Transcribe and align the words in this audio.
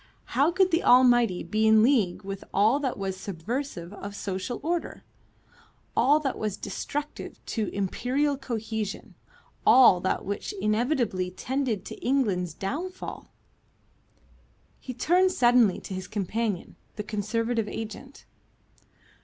How 0.33 0.49
could 0.49 0.71
the 0.71 0.83
Almighty 0.83 1.43
be 1.43 1.67
in 1.67 1.83
league 1.83 2.23
with 2.23 2.43
all 2.51 2.79
that 2.79 2.97
was 2.97 3.15
subversive 3.15 3.93
of 3.93 4.15
social 4.15 4.59
order, 4.63 5.03
all 5.95 6.19
that 6.21 6.39
was 6.39 6.57
destructive 6.57 7.39
to 7.45 7.67
Imperial 7.67 8.35
cohesion, 8.35 9.13
all 9.63 9.99
that 9.99 10.25
which 10.25 10.53
inevitably 10.59 11.29
tended 11.29 11.85
to 11.85 11.95
England's 12.03 12.55
downfall? 12.55 13.29
He 14.79 14.95
turned 14.95 15.31
suddenly 15.33 15.79
to 15.81 15.93
his 15.93 16.07
companion, 16.07 16.77
the 16.95 17.03
Conservative 17.03 17.67
agent. 17.67 18.25